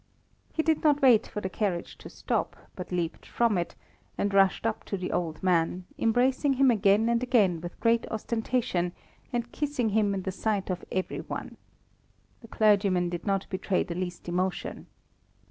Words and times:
He 0.51 0.63
did 0.63 0.83
not 0.83 1.03
wait 1.03 1.27
for 1.27 1.41
the 1.41 1.49
carriage 1.51 1.95
to 1.99 2.09
stop, 2.09 2.55
but 2.75 2.91
leaped 2.91 3.23
from 3.23 3.55
it, 3.55 3.75
and 4.17 4.33
rushed 4.33 4.65
up 4.65 4.83
to 4.85 4.97
the 4.97 5.11
old 5.11 5.43
man, 5.43 5.85
embracing 5.99 6.53
him 6.53 6.71
again 6.71 7.07
and 7.07 7.21
again 7.21 7.61
with 7.61 7.79
great 7.79 8.09
ostentation, 8.09 8.93
and 9.31 9.51
kissing 9.51 9.89
him 9.89 10.15
in 10.15 10.23
the 10.23 10.31
sight 10.31 10.71
of 10.71 10.83
every 10.91 11.19
one. 11.21 11.55
The 12.39 12.47
clergyman 12.47 13.09
did 13.09 13.27
not 13.27 13.45
betray 13.51 13.83
the 13.83 13.93
least 13.93 14.27
emotion. 14.27 14.87